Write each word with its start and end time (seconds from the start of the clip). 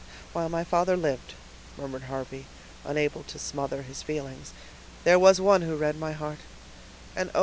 "While 0.33 0.49
my 0.49 0.63
father 0.63 0.97
lived," 0.97 1.35
murmured 1.77 2.05
Harvey, 2.09 2.47
unable 2.83 3.21
to 3.25 3.37
smother 3.37 3.83
his 3.83 4.01
feelings, 4.01 4.51
"there 5.03 5.19
was 5.19 5.39
one 5.39 5.61
who 5.61 5.75
read 5.77 5.95
my 5.99 6.11
heart, 6.13 6.39
and 7.15 7.29
oh! 7.35 7.39